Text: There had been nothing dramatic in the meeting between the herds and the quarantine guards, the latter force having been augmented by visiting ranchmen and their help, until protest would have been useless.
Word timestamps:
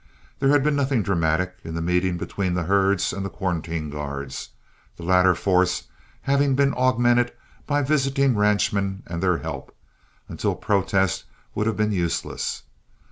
There 0.39 0.49
had 0.49 0.63
been 0.63 0.75
nothing 0.75 1.03
dramatic 1.03 1.57
in 1.63 1.75
the 1.75 1.79
meeting 1.83 2.17
between 2.17 2.55
the 2.55 2.63
herds 2.63 3.13
and 3.13 3.23
the 3.23 3.29
quarantine 3.29 3.91
guards, 3.91 4.49
the 4.97 5.03
latter 5.03 5.35
force 5.35 5.83
having 6.23 6.55
been 6.55 6.73
augmented 6.75 7.31
by 7.67 7.83
visiting 7.83 8.35
ranchmen 8.35 9.03
and 9.05 9.21
their 9.21 9.37
help, 9.37 9.75
until 10.27 10.55
protest 10.55 11.25
would 11.53 11.67
have 11.67 11.77
been 11.77 11.91
useless. 11.91 12.63